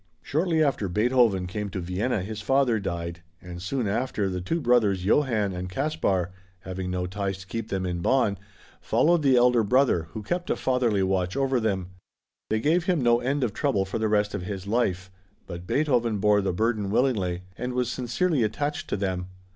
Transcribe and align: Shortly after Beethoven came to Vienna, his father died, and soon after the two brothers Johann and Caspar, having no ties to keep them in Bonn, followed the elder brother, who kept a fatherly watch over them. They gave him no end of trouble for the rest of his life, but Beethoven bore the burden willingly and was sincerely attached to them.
Shortly 0.23 0.63
after 0.63 0.89
Beethoven 0.89 1.45
came 1.45 1.69
to 1.69 1.79
Vienna, 1.79 2.23
his 2.23 2.41
father 2.41 2.79
died, 2.79 3.21
and 3.39 3.61
soon 3.61 3.87
after 3.87 4.29
the 4.29 4.41
two 4.41 4.59
brothers 4.59 5.05
Johann 5.05 5.53
and 5.53 5.69
Caspar, 5.69 6.31
having 6.61 6.89
no 6.89 7.05
ties 7.05 7.37
to 7.37 7.45
keep 7.45 7.69
them 7.69 7.85
in 7.85 7.99
Bonn, 8.01 8.39
followed 8.81 9.21
the 9.21 9.37
elder 9.37 9.61
brother, 9.61 10.07
who 10.13 10.23
kept 10.23 10.49
a 10.49 10.55
fatherly 10.55 11.03
watch 11.03 11.37
over 11.37 11.59
them. 11.59 11.89
They 12.49 12.59
gave 12.61 12.85
him 12.85 13.03
no 13.03 13.19
end 13.19 13.43
of 13.43 13.53
trouble 13.53 13.85
for 13.85 13.99
the 13.99 14.09
rest 14.09 14.33
of 14.33 14.41
his 14.41 14.65
life, 14.65 15.11
but 15.45 15.67
Beethoven 15.67 16.17
bore 16.17 16.41
the 16.41 16.51
burden 16.51 16.89
willingly 16.89 17.43
and 17.55 17.73
was 17.73 17.91
sincerely 17.91 18.41
attached 18.41 18.87
to 18.89 18.97
them. 18.97 19.27